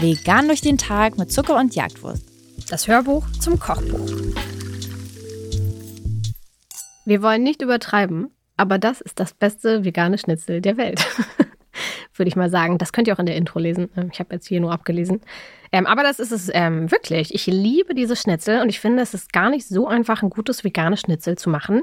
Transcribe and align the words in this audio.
Vegan 0.00 0.46
durch 0.46 0.60
den 0.60 0.78
Tag 0.78 1.18
mit 1.18 1.32
Zucker 1.32 1.56
und 1.56 1.74
Jagdwurst. 1.74 2.22
Das 2.68 2.86
Hörbuch 2.86 3.26
zum 3.40 3.58
Kochbuch. 3.58 4.10
Wir 7.04 7.22
wollen 7.22 7.42
nicht 7.42 7.62
übertreiben, 7.62 8.30
aber 8.56 8.78
das 8.78 9.00
ist 9.00 9.20
das 9.20 9.32
beste 9.32 9.84
vegane 9.84 10.18
Schnitzel 10.18 10.60
der 10.60 10.76
Welt. 10.76 11.06
Würde 12.18 12.28
ich 12.28 12.36
mal 12.36 12.50
sagen. 12.50 12.78
Das 12.78 12.92
könnt 12.92 13.08
ihr 13.08 13.14
auch 13.14 13.18
in 13.18 13.26
der 13.26 13.36
Intro 13.36 13.58
lesen. 13.58 13.88
Ähm, 13.96 14.10
ich 14.12 14.18
habe 14.20 14.34
jetzt 14.34 14.46
hier 14.46 14.60
nur 14.60 14.72
abgelesen. 14.72 15.20
Ähm, 15.72 15.86
aber 15.86 16.02
das 16.02 16.18
ist 16.18 16.32
es 16.32 16.50
ähm, 16.52 16.90
wirklich. 16.90 17.34
Ich 17.34 17.46
liebe 17.46 17.94
diese 17.94 18.16
Schnitzel 18.16 18.62
und 18.62 18.68
ich 18.68 18.80
finde, 18.80 19.02
es 19.02 19.14
ist 19.14 19.32
gar 19.32 19.50
nicht 19.50 19.66
so 19.66 19.88
einfach, 19.88 20.22
ein 20.22 20.30
gutes 20.30 20.64
veganes 20.64 21.00
Schnitzel 21.00 21.36
zu 21.36 21.50
machen. 21.50 21.82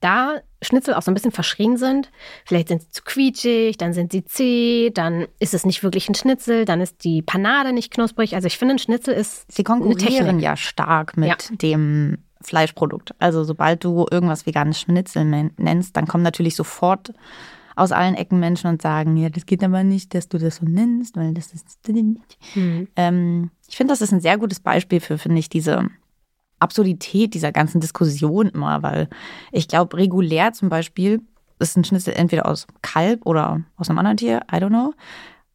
Da 0.00 0.36
Schnitzel 0.62 0.94
auch 0.94 1.02
so 1.02 1.10
ein 1.10 1.14
bisschen 1.14 1.32
verschrien 1.32 1.76
sind, 1.76 2.10
vielleicht 2.44 2.68
sind 2.68 2.82
sie 2.82 2.90
zu 2.90 3.02
quietschig, 3.02 3.76
dann 3.78 3.92
sind 3.92 4.12
sie 4.12 4.24
zäh, 4.24 4.90
dann 4.90 5.26
ist 5.38 5.54
es 5.54 5.64
nicht 5.64 5.82
wirklich 5.82 6.08
ein 6.08 6.14
Schnitzel, 6.14 6.64
dann 6.64 6.80
ist 6.80 7.04
die 7.04 7.22
Panade 7.22 7.72
nicht 7.72 7.92
knusprig. 7.92 8.34
Also 8.34 8.46
ich 8.46 8.58
finde, 8.58 8.74
ein 8.74 8.78
Schnitzel 8.78 9.14
ist. 9.14 9.50
Sie 9.52 9.64
konkurrieren 9.64 10.38
ja 10.38 10.56
stark 10.56 11.16
mit 11.16 11.28
ja. 11.28 11.36
dem 11.50 12.18
Fleischprodukt. 12.42 13.14
Also 13.18 13.44
sobald 13.44 13.84
du 13.84 14.06
irgendwas 14.10 14.46
veganes 14.46 14.80
Schnitzel 14.80 15.50
nennst, 15.56 15.96
dann 15.96 16.06
kommen 16.06 16.22
natürlich 16.22 16.54
sofort 16.54 17.12
aus 17.76 17.92
allen 17.92 18.14
Ecken 18.14 18.40
Menschen 18.40 18.68
und 18.68 18.82
sagen, 18.82 19.16
ja, 19.16 19.28
das 19.28 19.46
geht 19.46 19.62
aber 19.62 19.84
nicht, 19.84 20.14
dass 20.14 20.28
du 20.28 20.38
das 20.38 20.56
so 20.56 20.66
nennst, 20.66 21.16
weil 21.16 21.34
das 21.34 21.52
ist 21.52 21.86
nicht. 21.88 22.38
Mhm. 22.54 22.88
Ähm, 22.96 23.50
ich 23.68 23.76
finde, 23.76 23.92
das 23.92 24.00
ist 24.00 24.12
ein 24.12 24.20
sehr 24.20 24.38
gutes 24.38 24.60
Beispiel 24.60 25.00
für, 25.00 25.18
finde 25.18 25.38
ich, 25.38 25.50
diese 25.50 25.88
Absurdität 26.58 27.34
dieser 27.34 27.52
ganzen 27.52 27.80
Diskussion 27.80 28.48
immer, 28.48 28.82
weil 28.82 29.08
ich 29.52 29.68
glaube, 29.68 29.96
regulär 29.96 30.54
zum 30.54 30.70
Beispiel 30.70 31.20
ist 31.58 31.76
ein 31.76 31.84
Schnitzel 31.84 32.14
entweder 32.14 32.46
aus 32.46 32.66
Kalb 32.80 33.26
oder 33.26 33.62
aus 33.76 33.90
einem 33.90 33.98
anderen 33.98 34.16
Tier, 34.16 34.40
I 34.50 34.56
don't 34.56 34.68
know. 34.68 34.94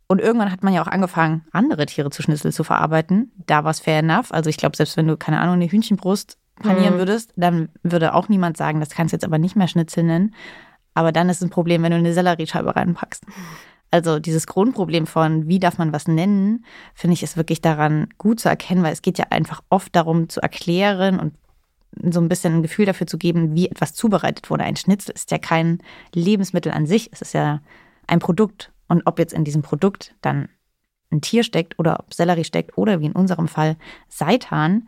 Und 0.07 0.19
irgendwann 0.19 0.51
hat 0.51 0.61
man 0.61 0.73
ja 0.73 0.83
auch 0.83 0.87
angefangen, 0.87 1.45
andere 1.51 1.85
Tiere 1.85 2.09
zu 2.09 2.21
Schnitzel 2.21 2.51
zu 2.51 2.63
verarbeiten. 2.63 3.31
Da 3.47 3.63
war 3.63 3.71
es 3.71 3.79
fair 3.79 3.99
enough. 3.99 4.31
Also 4.31 4.49
ich 4.49 4.57
glaube, 4.57 4.75
selbst 4.75 4.97
wenn 4.97 5.07
du, 5.07 5.17
keine 5.17 5.39
Ahnung, 5.39 5.55
eine 5.55 5.71
Hühnchenbrust 5.71 6.37
panieren 6.61 6.95
mhm. 6.95 6.99
würdest, 6.99 7.33
dann 7.35 7.69
würde 7.81 8.13
auch 8.13 8.29
niemand 8.29 8.57
sagen, 8.57 8.79
das 8.79 8.89
kannst 8.89 9.13
du 9.13 9.15
jetzt 9.15 9.23
aber 9.23 9.37
nicht 9.37 9.55
mehr 9.55 9.67
Schnitzel 9.67 10.03
nennen. 10.03 10.35
Aber 10.93 11.11
dann 11.11 11.29
ist 11.29 11.37
es 11.37 11.43
ein 11.43 11.49
Problem, 11.49 11.83
wenn 11.83 11.91
du 11.91 11.97
eine 11.97 12.13
Selleriescheibe 12.13 12.75
reinpackst. 12.75 13.23
Also 13.91 14.19
dieses 14.19 14.47
Grundproblem 14.47 15.05
von, 15.05 15.47
wie 15.47 15.59
darf 15.59 15.77
man 15.77 15.91
was 15.91 16.07
nennen, 16.07 16.65
finde 16.93 17.13
ich, 17.13 17.23
ist 17.23 17.35
wirklich 17.35 17.61
daran 17.61 18.07
gut 18.17 18.39
zu 18.39 18.47
erkennen, 18.47 18.83
weil 18.83 18.93
es 18.93 19.01
geht 19.01 19.17
ja 19.17 19.25
einfach 19.29 19.61
oft 19.69 19.93
darum 19.95 20.29
zu 20.29 20.41
erklären 20.41 21.19
und 21.19 21.33
so 22.13 22.21
ein 22.21 22.29
bisschen 22.29 22.55
ein 22.55 22.61
Gefühl 22.61 22.85
dafür 22.85 23.05
zu 23.05 23.17
geben, 23.17 23.53
wie 23.53 23.67
etwas 23.67 23.93
zubereitet 23.93 24.49
wurde. 24.49 24.63
Ein 24.63 24.77
Schnitzel 24.77 25.13
ist 25.13 25.29
ja 25.29 25.37
kein 25.37 25.79
Lebensmittel 26.15 26.71
an 26.71 26.85
sich, 26.85 27.09
es 27.11 27.21
ist 27.21 27.33
ja 27.33 27.61
ein 28.07 28.19
Produkt. 28.19 28.71
Und 28.87 29.03
ob 29.05 29.19
jetzt 29.19 29.33
in 29.33 29.43
diesem 29.43 29.61
Produkt 29.61 30.15
dann 30.21 30.47
ein 31.11 31.19
Tier 31.19 31.43
steckt 31.43 31.77
oder 31.77 31.99
ob 31.99 32.13
Sellerie 32.13 32.45
steckt 32.45 32.77
oder 32.77 33.01
wie 33.01 33.07
in 33.07 33.11
unserem 33.11 33.49
Fall 33.49 33.75
Seitan, 34.07 34.87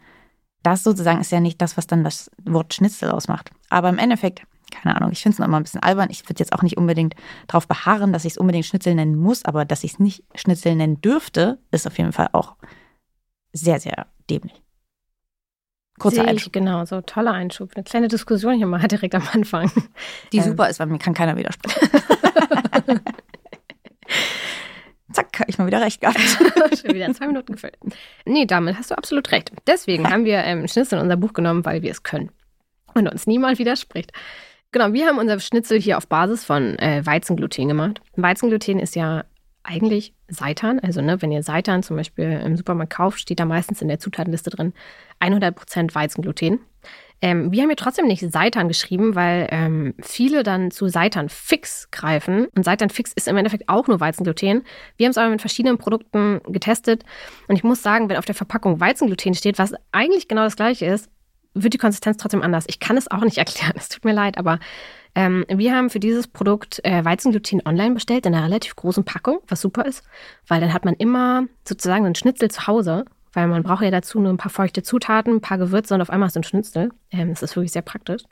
das 0.61 0.83
sozusagen 0.83 1.19
ist 1.19 1.31
ja 1.31 1.41
nicht 1.41 1.61
das, 1.61 1.75
was 1.75 1.87
dann 1.87 2.05
das 2.05 2.31
Wort 2.45 2.73
Schnitzel 2.73 3.11
ausmacht. 3.11 3.51
Aber 3.69 3.89
im 3.89 3.97
Endeffekt 3.97 4.43
keine 4.73 4.95
Ahnung, 4.95 5.11
ich 5.11 5.21
finde 5.21 5.35
es 5.35 5.39
noch 5.39 5.47
immer 5.47 5.57
ein 5.57 5.63
bisschen 5.63 5.83
albern. 5.83 6.09
Ich 6.09 6.27
würde 6.27 6.39
jetzt 6.39 6.53
auch 6.53 6.61
nicht 6.61 6.77
unbedingt 6.77 7.15
darauf 7.47 7.67
beharren, 7.67 8.11
dass 8.13 8.25
ich 8.25 8.33
es 8.33 8.37
unbedingt 8.37 8.65
Schnitzel 8.65 8.95
nennen 8.95 9.15
muss, 9.15 9.45
aber 9.45 9.65
dass 9.65 9.83
ich 9.83 9.93
es 9.93 9.99
nicht 9.99 10.23
Schnitzel 10.35 10.75
nennen 10.75 11.01
dürfte, 11.01 11.59
ist 11.71 11.87
auf 11.87 11.97
jeden 11.97 12.11
Fall 12.11 12.29
auch 12.33 12.55
sehr, 13.51 13.79
sehr 13.79 14.07
dämlich. 14.29 14.63
Kurzer 15.99 16.25
Einschub. 16.27 16.51
Genau, 16.51 16.83
so 16.85 17.01
toller 17.01 17.33
Einschub. 17.33 17.71
Eine 17.75 17.83
kleine 17.83 18.07
Diskussion 18.07 18.55
hier 18.55 18.65
mal 18.65 18.87
direkt 18.87 19.15
am 19.15 19.27
Anfang. 19.31 19.71
Die 20.31 20.37
ähm. 20.37 20.43
super 20.43 20.69
ist, 20.69 20.79
weil 20.79 20.87
mir 20.87 20.97
kann 20.97 21.13
keiner 21.13 21.37
widersprechen. 21.37 21.89
Zack, 25.11 25.39
habe 25.39 25.49
ich 25.49 25.57
mal 25.59 25.67
wieder 25.67 25.81
recht 25.81 26.01
gehabt. 26.01 26.19
Schon 26.81 26.95
wieder 26.95 27.13
zwei 27.13 27.27
Minuten 27.27 27.53
gefüllt. 27.53 27.77
Nee, 28.25 28.45
damit 28.47 28.77
hast 28.77 28.89
du 28.89 28.97
absolut 28.97 29.31
recht. 29.31 29.51
Deswegen 29.67 30.09
haben 30.09 30.25
wir 30.25 30.39
ähm, 30.39 30.67
Schnitzel 30.67 30.97
in 30.97 31.03
unser 31.03 31.17
Buch 31.17 31.33
genommen, 31.33 31.63
weil 31.65 31.83
wir 31.83 31.91
es 31.91 32.01
können. 32.01 32.31
Und 32.95 33.07
uns 33.07 33.27
niemand 33.27 33.59
widerspricht. 33.59 34.11
Genau, 34.73 34.91
wir 34.91 35.05
haben 35.05 35.19
unser 35.19 35.39
Schnitzel 35.39 35.79
hier 35.79 35.97
auf 35.97 36.07
Basis 36.07 36.43
von 36.43 36.77
äh, 36.79 37.05
Weizengluten 37.05 37.67
gemacht. 37.67 38.01
Weizengluten 38.15 38.79
ist 38.79 38.95
ja 38.95 39.23
eigentlich 39.61 40.15
Seitan. 40.27 40.79
Also, 40.79 41.01
ne, 41.01 41.21
wenn 41.21 41.31
ihr 41.31 41.43
Seitan 41.43 41.83
zum 41.83 41.95
Beispiel 41.95 42.41
im 42.43 42.57
Supermarkt 42.57 42.91
kauft, 42.91 43.19
steht 43.19 43.39
da 43.39 43.45
meistens 43.45 43.83
in 43.83 43.87
der 43.87 43.99
Zutatenliste 43.99 44.49
drin 44.49 44.73
100% 45.21 45.93
Weizengluten. 45.93 46.59
Ähm, 47.21 47.51
wir 47.51 47.61
haben 47.61 47.69
hier 47.69 47.77
trotzdem 47.77 48.07
nicht 48.07 48.29
Seitan 48.31 48.67
geschrieben, 48.67 49.13
weil 49.13 49.47
ähm, 49.51 49.93
viele 50.01 50.41
dann 50.41 50.71
zu 50.71 50.87
Seitan 50.87 51.29
Fix 51.29 51.89
greifen. 51.91 52.47
Und 52.55 52.65
Seitan 52.65 52.89
Fix 52.89 53.13
ist 53.13 53.27
im 53.27 53.37
Endeffekt 53.37 53.69
auch 53.69 53.87
nur 53.87 53.99
Weizengluten. 53.99 54.63
Wir 54.97 55.05
haben 55.05 55.11
es 55.11 55.19
aber 55.19 55.29
mit 55.29 55.39
verschiedenen 55.39 55.77
Produkten 55.77 56.41
getestet. 56.47 57.05
Und 57.47 57.55
ich 57.55 57.63
muss 57.63 57.83
sagen, 57.83 58.09
wenn 58.09 58.17
auf 58.17 58.25
der 58.25 58.35
Verpackung 58.35 58.79
Weizengluten 58.79 59.35
steht, 59.35 59.59
was 59.59 59.75
eigentlich 59.91 60.27
genau 60.27 60.43
das 60.43 60.55
gleiche 60.55 60.87
ist, 60.87 61.09
wird 61.53 61.73
die 61.73 61.77
Konsistenz 61.77 62.17
trotzdem 62.17 62.41
anders. 62.41 62.65
Ich 62.67 62.79
kann 62.79 62.97
es 62.97 63.09
auch 63.09 63.21
nicht 63.21 63.37
erklären, 63.39 63.73
es 63.75 63.89
tut 63.89 64.05
mir 64.05 64.13
leid, 64.13 64.37
aber 64.37 64.59
ähm, 65.15 65.45
wir 65.47 65.75
haben 65.75 65.89
für 65.89 65.99
dieses 65.99 66.27
Produkt 66.27 66.83
äh, 66.83 67.05
Weizengluten 67.05 67.61
online 67.65 67.93
bestellt 67.93 68.25
in 68.25 68.33
einer 68.33 68.45
relativ 68.45 68.75
großen 68.75 69.03
Packung, 69.03 69.39
was 69.47 69.61
super 69.61 69.85
ist, 69.85 70.03
weil 70.47 70.59
dann 70.59 70.73
hat 70.73 70.85
man 70.85 70.95
immer 70.95 71.45
sozusagen 71.67 72.05
einen 72.05 72.15
Schnitzel 72.15 72.49
zu 72.49 72.65
Hause, 72.67 73.05
weil 73.33 73.47
man 73.47 73.63
braucht 73.63 73.83
ja 73.83 73.91
dazu 73.91 74.19
nur 74.19 74.31
ein 74.31 74.37
paar 74.37 74.51
feuchte 74.51 74.81
Zutaten, 74.81 75.35
ein 75.35 75.41
paar 75.41 75.57
Gewürze 75.57 75.93
und 75.93 76.01
auf 76.01 76.09
einmal 76.09 76.27
ist 76.27 76.37
ein 76.37 76.43
Schnitzel. 76.43 76.89
Ähm, 77.11 77.29
das 77.29 77.43
ist 77.43 77.55
wirklich 77.55 77.71
sehr 77.71 77.81
praktisch. 77.83 78.23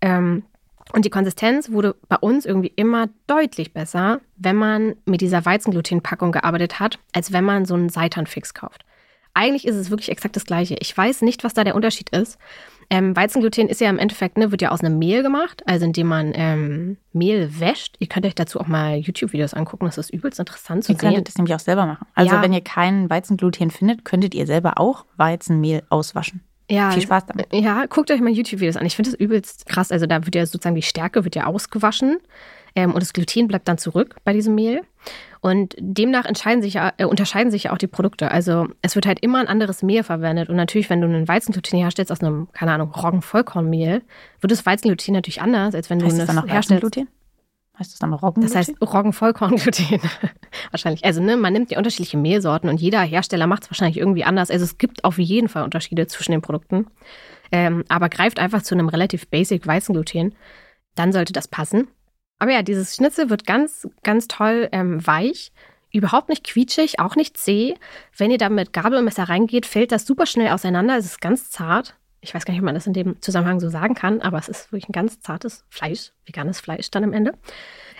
Ähm, 0.00 0.44
und 0.92 1.04
die 1.04 1.10
Konsistenz 1.10 1.70
wurde 1.70 1.96
bei 2.08 2.16
uns 2.16 2.46
irgendwie 2.46 2.72
immer 2.74 3.08
deutlich 3.26 3.74
besser, 3.74 4.20
wenn 4.36 4.56
man 4.56 4.96
mit 5.04 5.20
dieser 5.20 5.44
Weizengluten-Packung 5.44 6.32
gearbeitet 6.32 6.80
hat, 6.80 6.98
als 7.12 7.32
wenn 7.32 7.44
man 7.44 7.66
so 7.66 7.74
einen 7.74 7.90
Seitan-Fix 7.90 8.54
kauft. 8.54 8.84
Eigentlich 9.38 9.68
ist 9.68 9.76
es 9.76 9.88
wirklich 9.88 10.10
exakt 10.10 10.34
das 10.34 10.44
Gleiche. 10.44 10.74
Ich 10.80 10.96
weiß 10.96 11.22
nicht, 11.22 11.44
was 11.44 11.54
da 11.54 11.62
der 11.62 11.76
Unterschied 11.76 12.10
ist. 12.10 12.38
Ähm, 12.90 13.14
Weizengluten 13.14 13.68
ist 13.68 13.80
ja 13.80 13.88
im 13.88 14.00
Endeffekt, 14.00 14.36
ne, 14.36 14.50
wird 14.50 14.62
ja 14.62 14.70
aus 14.72 14.80
einem 14.80 14.98
Mehl 14.98 15.22
gemacht, 15.22 15.62
also 15.64 15.84
indem 15.84 16.08
man 16.08 16.32
ähm, 16.34 16.96
Mehl 17.12 17.60
wäscht. 17.60 17.94
Ihr 18.00 18.08
könnt 18.08 18.26
euch 18.26 18.34
dazu 18.34 18.58
auch 18.60 18.66
mal 18.66 18.96
YouTube-Videos 18.96 19.54
angucken, 19.54 19.84
das 19.84 19.96
ist 19.96 20.10
übelst 20.10 20.40
interessant 20.40 20.82
zu 20.82 20.90
ihr 20.90 20.98
sehen. 20.98 21.10
Ihr 21.10 21.14
könntet 21.14 21.28
das 21.28 21.36
nämlich 21.36 21.54
auch 21.54 21.60
selber 21.60 21.86
machen. 21.86 22.04
Also 22.16 22.34
ja. 22.34 22.42
wenn 22.42 22.52
ihr 22.52 22.62
keinen 22.62 23.08
Weizengluten 23.10 23.70
findet, 23.70 24.04
könntet 24.04 24.34
ihr 24.34 24.46
selber 24.46 24.80
auch 24.80 25.04
Weizenmehl 25.16 25.84
auswaschen. 25.88 26.40
Ja, 26.68 26.90
Viel 26.90 27.02
Spaß 27.02 27.26
damit. 27.26 27.46
Ja, 27.52 27.86
guckt 27.86 28.10
euch 28.10 28.20
mal 28.20 28.32
YouTube-Videos 28.32 28.76
an. 28.76 28.86
Ich 28.86 28.96
finde 28.96 29.12
das 29.12 29.20
übelst 29.20 29.66
krass. 29.66 29.92
Also 29.92 30.06
da 30.06 30.24
wird 30.24 30.34
ja 30.34 30.44
sozusagen 30.46 30.74
die 30.74 30.82
Stärke 30.82 31.22
wird 31.22 31.36
ja 31.36 31.46
ausgewaschen 31.46 32.18
ähm, 32.78 32.92
und 32.92 33.02
das 33.02 33.12
Gluten 33.12 33.48
bleibt 33.48 33.66
dann 33.66 33.76
zurück 33.76 34.14
bei 34.22 34.32
diesem 34.32 34.54
Mehl. 34.54 34.82
Und 35.40 35.74
demnach 35.80 36.26
sich, 36.60 36.76
äh, 36.76 37.04
unterscheiden 37.04 37.50
sich 37.50 37.64
ja 37.64 37.72
auch 37.72 37.78
die 37.78 37.88
Produkte. 37.88 38.30
Also 38.30 38.68
es 38.82 38.94
wird 38.94 39.04
halt 39.04 39.18
immer 39.20 39.40
ein 39.40 39.48
anderes 39.48 39.82
Mehl 39.82 40.04
verwendet. 40.04 40.48
Und 40.48 40.54
natürlich, 40.54 40.88
wenn 40.88 41.00
du 41.00 41.08
einen 41.08 41.26
Weizengluten 41.26 41.76
herstellst 41.76 42.12
aus 42.12 42.20
einem, 42.20 42.46
keine 42.52 42.70
Ahnung, 42.72 42.92
Roggenvollkornmehl, 42.92 44.02
wird 44.40 44.50
das 44.52 44.64
Weizengluten 44.64 45.14
natürlich 45.14 45.42
anders, 45.42 45.74
als 45.74 45.90
wenn 45.90 46.00
heißt 46.00 46.12
du 46.12 46.18
das 46.18 46.26
dann 46.28 46.36
noch 46.36 46.46
herstellst. 46.46 46.84
Weizengluten? 46.84 47.08
Heißt 47.80 47.92
das 47.92 47.98
dann 47.98 48.12
Roggengluten? 48.12 48.42
Das 48.42 48.68
heißt 48.68 48.80
Roggenvollkorngluten. 48.80 50.00
wahrscheinlich. 50.70 51.04
Also 51.04 51.20
ne, 51.20 51.36
man 51.36 51.52
nimmt 51.52 51.72
die 51.72 51.76
unterschiedlichen 51.76 52.22
Mehlsorten 52.22 52.70
und 52.70 52.80
jeder 52.80 53.00
Hersteller 53.00 53.48
macht 53.48 53.64
es 53.64 53.70
wahrscheinlich 53.72 53.98
irgendwie 53.98 54.22
anders. 54.22 54.52
Also 54.52 54.64
es 54.64 54.78
gibt 54.78 55.02
auf 55.02 55.18
jeden 55.18 55.48
Fall 55.48 55.64
Unterschiede 55.64 56.06
zwischen 56.06 56.30
den 56.30 56.42
Produkten. 56.42 56.86
Ähm, 57.50 57.84
aber 57.88 58.08
greift 58.08 58.38
einfach 58.38 58.62
zu 58.62 58.76
einem 58.76 58.88
relativ 58.88 59.26
basic 59.26 59.66
Weizengluten. 59.66 60.36
Dann 60.94 61.12
sollte 61.12 61.32
das 61.32 61.48
passen. 61.48 61.88
Aber 62.38 62.52
ja, 62.52 62.62
dieses 62.62 62.94
Schnitzel 62.94 63.30
wird 63.30 63.46
ganz, 63.46 63.88
ganz 64.02 64.28
toll 64.28 64.68
ähm, 64.72 65.04
weich. 65.06 65.52
Überhaupt 65.92 66.28
nicht 66.28 66.44
quietschig, 66.44 67.00
auch 67.00 67.16
nicht 67.16 67.36
zäh. 67.36 67.74
Wenn 68.16 68.30
ihr 68.30 68.38
da 68.38 68.48
mit 68.48 68.72
Gabel 68.72 68.98
und 68.98 69.04
Messer 69.04 69.24
reingeht, 69.24 69.66
fällt 69.66 69.90
das 69.90 70.06
super 70.06 70.26
schnell 70.26 70.50
auseinander. 70.50 70.96
Es 70.96 71.06
ist 71.06 71.20
ganz 71.20 71.50
zart. 71.50 71.96
Ich 72.20 72.34
weiß 72.34 72.44
gar 72.44 72.52
nicht, 72.52 72.60
ob 72.60 72.66
man 72.66 72.74
das 72.74 72.86
in 72.86 72.92
dem 72.92 73.20
Zusammenhang 73.22 73.60
so 73.60 73.68
sagen 73.68 73.94
kann, 73.94 74.20
aber 74.20 74.38
es 74.38 74.48
ist 74.48 74.72
wirklich 74.72 74.88
ein 74.88 74.92
ganz 74.92 75.20
zartes 75.20 75.64
Fleisch, 75.70 76.12
veganes 76.26 76.60
Fleisch 76.60 76.90
dann 76.90 77.04
am 77.04 77.12
Ende. 77.12 77.32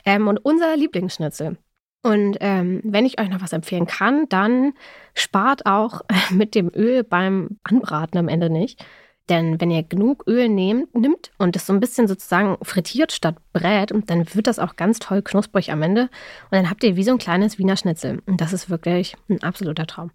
Ähm, 0.04 0.28
und 0.28 0.38
unser 0.38 0.76
Lieblingsschnitzel. 0.76 1.56
Und 2.02 2.36
ähm, 2.40 2.80
wenn 2.84 3.06
ich 3.06 3.20
euch 3.20 3.28
noch 3.28 3.40
was 3.40 3.52
empfehlen 3.52 3.86
kann, 3.86 4.28
dann 4.28 4.74
spart 5.14 5.66
auch 5.66 6.02
mit 6.30 6.54
dem 6.54 6.70
Öl 6.74 7.04
beim 7.04 7.58
Anbraten 7.64 8.18
am 8.18 8.28
Ende 8.28 8.50
nicht. 8.50 8.84
Denn 9.28 9.60
wenn 9.60 9.70
ihr 9.70 9.82
genug 9.82 10.24
Öl 10.26 10.48
nehmt, 10.48 10.94
nimmt 10.94 11.30
und 11.38 11.54
es 11.54 11.66
so 11.66 11.72
ein 11.72 11.80
bisschen 11.80 12.08
sozusagen 12.08 12.56
frittiert 12.62 13.12
statt 13.12 13.36
brät, 13.52 13.92
dann 14.06 14.34
wird 14.34 14.46
das 14.46 14.58
auch 14.58 14.76
ganz 14.76 14.98
toll 14.98 15.22
knusprig 15.22 15.70
am 15.70 15.82
Ende. 15.82 16.02
Und 16.02 16.52
dann 16.52 16.70
habt 16.70 16.82
ihr 16.82 16.96
wie 16.96 17.04
so 17.04 17.12
ein 17.12 17.18
kleines 17.18 17.58
Wiener 17.58 17.76
Schnitzel. 17.76 18.22
Und 18.26 18.40
das 18.40 18.52
ist 18.52 18.70
wirklich 18.70 19.16
ein 19.28 19.42
absoluter 19.42 19.86
Traum. 19.86 20.10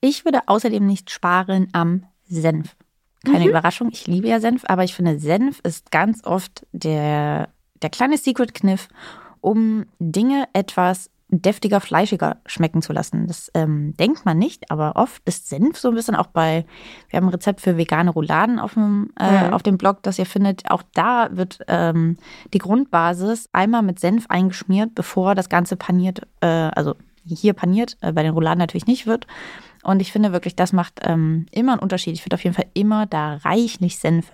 Ich 0.00 0.24
würde 0.26 0.40
außerdem 0.46 0.84
nicht 0.84 1.10
sparen 1.10 1.68
am 1.72 2.04
Senf. 2.26 2.76
Keine 3.24 3.44
mhm. 3.44 3.50
Überraschung, 3.50 3.88
ich 3.90 4.06
liebe 4.06 4.28
ja 4.28 4.38
Senf, 4.38 4.64
aber 4.66 4.84
ich 4.84 4.94
finde, 4.94 5.18
Senf 5.18 5.60
ist 5.60 5.90
ganz 5.90 6.24
oft 6.24 6.66
der, 6.72 7.48
der 7.80 7.88
kleine 7.88 8.18
Secret-Kniff, 8.18 8.88
um 9.40 9.86
Dinge 9.98 10.46
etwas 10.52 11.10
deftiger, 11.42 11.80
fleischiger 11.80 12.38
schmecken 12.46 12.82
zu 12.82 12.92
lassen. 12.92 13.26
Das 13.26 13.50
ähm, 13.54 13.96
denkt 13.96 14.24
man 14.24 14.38
nicht, 14.38 14.70
aber 14.70 14.96
oft 14.96 15.22
ist 15.26 15.48
Senf 15.48 15.78
so 15.78 15.88
ein 15.88 15.94
bisschen 15.94 16.16
auch 16.16 16.26
bei, 16.28 16.64
wir 17.08 17.16
haben 17.16 17.26
ein 17.26 17.32
Rezept 17.32 17.60
für 17.60 17.76
vegane 17.76 18.10
Rouladen 18.10 18.58
auf 18.58 18.74
dem, 18.74 19.10
äh, 19.18 19.48
mhm. 19.48 19.54
auf 19.54 19.62
dem 19.62 19.78
Blog, 19.78 20.02
das 20.02 20.18
ihr 20.18 20.26
findet. 20.26 20.70
Auch 20.70 20.82
da 20.94 21.28
wird 21.32 21.60
ähm, 21.68 22.16
die 22.52 22.58
Grundbasis 22.58 23.48
einmal 23.52 23.82
mit 23.82 24.00
Senf 24.00 24.26
eingeschmiert, 24.28 24.94
bevor 24.94 25.34
das 25.34 25.48
Ganze 25.48 25.76
paniert, 25.76 26.22
äh, 26.40 26.46
also 26.46 26.94
hier 27.24 27.54
paniert, 27.54 27.96
äh, 28.00 28.12
bei 28.12 28.22
den 28.22 28.32
Rouladen 28.32 28.58
natürlich 28.58 28.86
nicht 28.86 29.06
wird. 29.06 29.26
Und 29.82 30.00
ich 30.00 30.12
finde 30.12 30.32
wirklich, 30.32 30.56
das 30.56 30.72
macht 30.72 31.00
ähm, 31.02 31.46
immer 31.50 31.72
einen 31.72 31.82
Unterschied. 31.82 32.14
Ich 32.14 32.24
würde 32.24 32.34
auf 32.34 32.44
jeden 32.44 32.56
Fall 32.56 32.66
immer 32.74 33.06
da 33.06 33.34
reichlich 33.36 33.98
Senf 33.98 34.32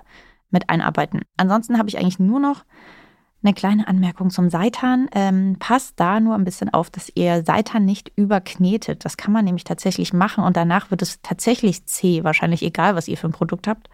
mit 0.51 0.69
einarbeiten. 0.69 1.23
Ansonsten 1.37 1.79
habe 1.79 1.89
ich 1.89 1.99
eigentlich 1.99 2.19
nur 2.19 2.41
noch 2.41 2.65
eine 3.43 3.55
kleine 3.55 3.89
Anmerkung 3.89 4.31
zum 4.31 4.51
Seitan. 4.51 5.09
Ähm, 5.13 5.57
passt 5.59 5.99
da 5.99 6.21
nur 6.21 6.35
ein 6.35 6.45
bisschen 6.45 6.73
auf, 6.73 6.91
dass 6.91 7.11
ihr 7.15 7.45
Seitan 7.45 7.85
nicht 7.85 8.13
überknetet. 8.17 9.05
Das 9.05 9.17
kann 9.17 9.33
man 9.33 9.45
nämlich 9.45 9.65
tatsächlich 9.65 10.13
machen 10.13 10.45
und 10.45 10.57
danach 10.57 10.91
wird 10.91 11.03
es 11.03 11.21
tatsächlich 11.23 11.87
zäh, 11.87 12.25
wahrscheinlich 12.25 12.63
egal, 12.63 12.97
was 12.97 13.09
ihr 13.09 13.17
für 13.17 13.29
ein 13.29 13.33
Produkt 13.33 13.67
habt. 13.67 13.89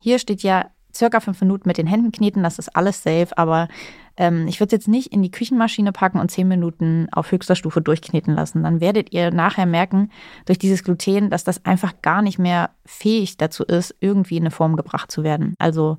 Hier 0.00 0.18
steht 0.18 0.42
ja 0.42 0.70
circa 0.94 1.20
fünf 1.20 1.40
Minuten 1.40 1.68
mit 1.68 1.78
den 1.78 1.86
Händen 1.86 2.12
kneten, 2.12 2.42
das 2.42 2.58
ist 2.58 2.74
alles 2.74 3.02
safe, 3.02 3.36
aber 3.36 3.68
ähm, 4.16 4.48
ich 4.48 4.58
würde 4.58 4.68
es 4.68 4.72
jetzt 4.72 4.88
nicht 4.88 5.12
in 5.12 5.22
die 5.22 5.30
Küchenmaschine 5.30 5.92
packen 5.92 6.18
und 6.18 6.30
zehn 6.30 6.48
Minuten 6.48 7.08
auf 7.12 7.30
höchster 7.30 7.54
Stufe 7.54 7.80
durchkneten 7.80 8.34
lassen. 8.34 8.62
Dann 8.62 8.80
werdet 8.80 9.12
ihr 9.12 9.30
nachher 9.30 9.66
merken, 9.66 10.10
durch 10.46 10.58
dieses 10.58 10.82
Gluten, 10.84 11.30
dass 11.30 11.44
das 11.44 11.64
einfach 11.64 12.00
gar 12.02 12.22
nicht 12.22 12.38
mehr 12.38 12.70
fähig 12.84 13.36
dazu 13.36 13.64
ist, 13.64 13.94
irgendwie 14.00 14.36
in 14.36 14.44
eine 14.44 14.50
Form 14.50 14.76
gebracht 14.76 15.10
zu 15.10 15.22
werden. 15.22 15.54
Also 15.58 15.98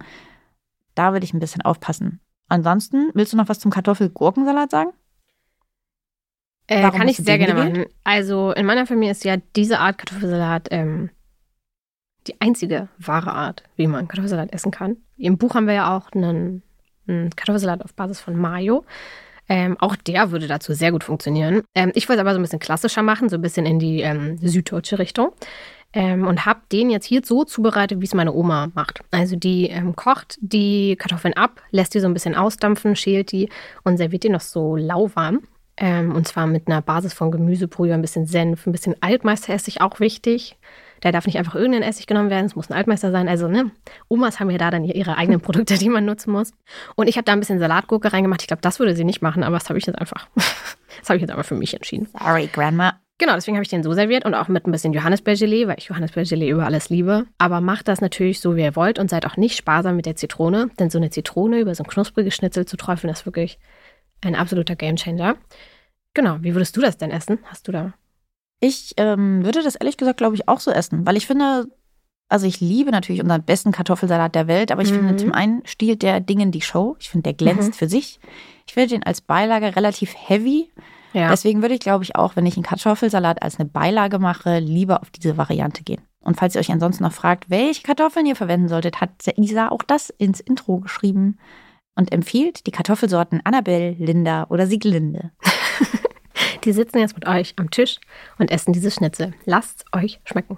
da 0.96 1.14
würde 1.14 1.24
ich 1.24 1.34
ein 1.34 1.40
bisschen 1.40 1.62
aufpassen. 1.62 2.20
Ansonsten, 2.50 3.12
willst 3.14 3.32
du 3.32 3.38
noch 3.38 3.48
was 3.48 3.60
zum 3.60 3.72
Kartoffel-Gurkensalat 3.72 4.72
sagen? 4.72 4.92
Äh, 6.68 6.92
kann 6.92 7.08
ich 7.08 7.18
sehr 7.18 7.38
gerne 7.38 7.54
machen. 7.54 7.86
Also 8.04 8.52
in 8.52 8.66
meiner 8.66 8.86
Familie 8.86 9.12
ist 9.12 9.24
ja 9.24 9.38
diese 9.56 9.80
Art 9.80 9.98
Kartoffelsalat 9.98 10.68
ähm, 10.72 11.10
die 12.28 12.40
einzige 12.40 12.90
wahre 12.98 13.34
Art, 13.34 13.64
wie 13.76 13.88
man 13.88 14.08
Kartoffelsalat 14.08 14.54
essen 14.54 14.72
kann. 14.72 14.98
Im 15.18 15.38
Buch 15.38 15.56
haben 15.56 15.68
wir 15.68 15.74
ja 15.74 15.98
auch 15.98 16.12
einen, 16.12 16.62
einen 17.08 17.36
Kartoffelsalat 17.36 17.84
auf 17.84 17.94
Basis 17.94 18.20
von 18.20 18.36
Mayo. 18.36 18.86
Ähm, 19.48 19.78
auch 19.80 19.96
der 19.96 20.30
würde 20.30 20.46
dazu 20.46 20.74
sehr 20.74 20.92
gut 20.92 21.04
funktionieren. 21.04 21.64
Ähm, 21.74 21.92
ich 21.96 22.08
wollte 22.08 22.20
es 22.20 22.22
aber 22.22 22.34
so 22.34 22.40
ein 22.40 22.44
bisschen 22.44 22.60
klassischer 22.60 23.02
machen, 23.02 23.30
so 23.30 23.38
ein 23.38 23.42
bisschen 23.42 23.66
in 23.66 23.80
die 23.80 24.02
ähm, 24.02 24.38
süddeutsche 24.38 25.00
Richtung. 25.00 25.32
Ähm, 25.92 26.28
und 26.28 26.46
habe 26.46 26.62
den 26.72 26.92
jetzt 26.92 27.06
hier 27.06 27.22
so 27.24 27.44
zubereitet, 27.44 28.00
wie 28.00 28.06
es 28.06 28.14
meine 28.14 28.34
Oma 28.34 28.70
macht. 28.76 29.00
Also 29.10 29.36
die 29.36 29.70
ähm, 29.70 29.96
kocht 29.96 30.38
die 30.40 30.96
Kartoffeln 30.96 31.34
ab, 31.34 31.62
lässt 31.72 31.96
die 31.96 32.00
so 32.00 32.08
ein 32.08 32.14
bisschen 32.14 32.36
ausdampfen, 32.36 32.96
schält 32.96 33.32
die 33.32 33.50
und 33.84 33.98
serviert 33.98 34.24
die 34.24 34.30
noch 34.30 34.42
so 34.42 34.76
lauwarm. 34.76 35.42
Ähm, 35.78 36.14
und 36.14 36.28
zwar 36.28 36.46
mit 36.46 36.68
einer 36.68 36.82
Basis 36.82 37.14
von 37.14 37.32
Gemüsebrühe, 37.32 37.94
ein 37.94 38.02
bisschen 38.02 38.28
Senf, 38.28 38.68
ein 38.68 38.72
bisschen 38.72 38.96
Altmeisteressig, 39.02 39.82
auch 39.82 40.00
wichtig. 40.00 40.58
Da 41.02 41.14
darf 41.14 41.26
nicht 41.26 41.38
einfach 41.38 41.56
irgendein 41.56 41.84
Essig 41.84 42.08
genommen 42.08 42.30
werden, 42.30 42.46
es 42.46 42.56
muss 42.56 42.70
ein 42.70 42.78
Altmeister 42.78 43.12
sein. 43.12 43.30
Also, 43.30 43.48
ne, 43.48 43.72
Omas 44.10 44.40
haben 44.40 44.50
ja 44.50 44.58
da 44.58 44.72
dann 44.72 44.84
ihre 44.84 45.18
eigenen 45.18 45.40
Produkte, 45.40 45.78
die 45.78 45.88
man 45.88 46.06
nutzen 46.06 46.32
muss. 46.32 46.52
Und 46.96 47.08
ich 47.08 47.16
habe 47.16 47.24
da 47.24 47.32
ein 47.32 47.40
bisschen 47.40 47.60
Salatgurke 47.60 48.12
reingemacht. 48.12 48.42
Ich 48.42 48.48
glaube, 48.48 48.62
das 48.62 48.80
würde 48.80 48.96
sie 48.96 49.06
nicht 49.06 49.22
machen, 49.22 49.44
aber 49.44 49.58
das 49.58 49.70
habe 49.70 49.80
ich 49.80 49.86
jetzt 49.86 49.98
einfach, 49.98 50.28
das 50.36 51.08
habe 51.08 51.16
ich 51.16 51.22
jetzt 51.22 51.32
einfach 51.32 51.46
für 51.46 51.56
mich 51.56 51.74
entschieden. 51.74 52.10
Sorry, 52.12 52.48
Grandma. 52.52 53.00
Genau, 53.20 53.36
deswegen 53.36 53.58
habe 53.58 53.64
ich 53.64 53.70
den 53.70 53.84
so 53.84 53.94
serviert 53.94 54.26
und 54.26 54.34
auch 54.34 54.48
mit 54.48 54.66
ein 54.66 54.72
bisschen 54.72 54.94
Johannisbeergelee, 54.94 55.68
weil 55.68 55.78
ich 55.78 55.86
Johannisbeergelee 55.86 56.50
über 56.50 56.66
alles 56.66 56.90
liebe. 56.90 57.28
Aber 57.38 57.62
macht 57.62 57.88
das 57.88 58.02
natürlich 58.02 58.40
so, 58.40 58.56
wie 58.56 58.64
ihr 58.64 58.76
wollt 58.76 58.98
und 58.98 59.10
seid 59.10 59.28
auch 59.28 59.38
nicht 59.38 59.56
sparsam 59.58 59.96
mit 59.96 60.08
der 60.08 60.16
Zitrone, 60.16 60.72
denn 60.80 60.90
so 60.90 60.98
eine 60.98 61.12
Zitrone 61.12 61.60
über 61.60 61.76
so 61.76 61.84
ein 61.84 61.90
knuspriges 61.90 62.34
Schnitzel 62.34 62.66
zu 62.66 62.78
träufeln, 62.78 63.14
ist 63.14 63.26
wirklich 63.26 63.60
ein 64.22 64.36
absoluter 64.36 64.76
Gamechanger. 64.76 65.36
Genau, 66.16 66.38
wie 66.42 66.56
würdest 66.56 66.76
du 66.76 66.82
das 66.82 66.98
denn 66.98 67.12
essen? 67.12 67.40
Hast 67.46 67.68
du 67.68 67.72
da 67.72 67.94
ich 68.60 68.94
ähm, 68.98 69.44
würde 69.44 69.64
das 69.64 69.76
ehrlich 69.76 69.98
gesagt, 69.98 70.18
glaube 70.18 70.36
ich, 70.36 70.48
auch 70.48 70.60
so 70.60 70.72
essen, 70.72 71.06
weil 71.06 71.18
ich 71.18 71.28
finde, 71.28 71.68
also 72.28 72.46
ich 72.46 72.60
liebe 72.60 72.92
natürlich 72.92 73.22
unseren 73.22 73.44
besten 73.44 73.72
Kartoffelsalat 73.72 74.36
der 74.36 74.48
Welt, 74.48 74.72
aber 74.72 74.82
ich 74.82 74.92
mhm. 74.92 74.98
finde 74.98 75.16
zum 75.18 75.34
einen 75.34 75.62
stiehlt 75.66 76.02
der 76.02 76.20
Dingen 76.20 76.52
die 76.52 76.62
Show. 76.62 76.96
Ich 77.00 77.10
finde, 77.10 77.24
der 77.24 77.34
glänzt 77.34 77.70
mhm. 77.70 77.74
für 77.74 77.90
sich. 77.90 78.20
Ich 78.68 78.74
finde 78.74 78.90
den 78.90 79.04
als 79.04 79.22
Beilage 79.22 79.76
relativ 79.76 80.14
heavy. 80.16 80.70
Ja. 81.14 81.30
Deswegen 81.30 81.62
würde 81.62 81.74
ich, 81.74 81.80
glaube 81.80 82.04
ich, 82.04 82.16
auch, 82.16 82.36
wenn 82.36 82.46
ich 82.46 82.56
einen 82.56 82.64
Kartoffelsalat 82.64 83.42
als 83.42 83.60
eine 83.60 83.68
Beilage 83.68 84.20
mache, 84.20 84.60
lieber 84.60 85.02
auf 85.02 85.10
diese 85.10 85.38
Variante 85.38 85.84
gehen. 85.84 86.02
Und 86.22 86.38
falls 86.38 86.56
ihr 86.56 86.60
euch 86.60 86.72
ansonsten 86.72 87.04
noch 87.04 87.14
fragt, 87.14 87.50
welche 87.50 87.84
Kartoffeln 87.84 88.26
ihr 88.26 88.36
verwenden 88.36 88.68
solltet, 88.68 89.02
hat 89.02 89.12
Isa 89.38 89.70
auch 89.70 89.84
das 89.84 90.10
ins 90.10 90.40
Intro 90.40 90.80
geschrieben 90.80 91.38
und 91.96 92.12
empfiehlt 92.12 92.68
die 92.68 92.72
Kartoffelsorten 92.72 93.42
Annabelle, 93.44 93.92
Linda 93.98 94.46
oder 94.50 94.68
Sieglinde. 94.68 95.32
Die 96.64 96.74
sitzen 96.74 97.00
jetzt 97.00 97.16
mit 97.16 97.28
euch 97.28 97.54
am 97.58 97.72
Tisch 97.72 98.00
und 98.38 98.52
essen 98.52 98.74
diese 98.74 98.92
Schnitzel. 98.92 99.34
Lasst 99.46 99.86
euch 99.94 100.20
schmecken. 100.26 100.58